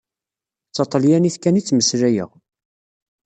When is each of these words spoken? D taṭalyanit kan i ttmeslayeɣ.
D 0.69 0.71
taṭalyanit 0.75 1.35
kan 1.39 1.59
i 1.59 1.61
ttmeslayeɣ. 1.63 2.31